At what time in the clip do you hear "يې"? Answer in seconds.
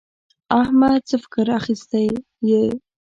2.49-2.63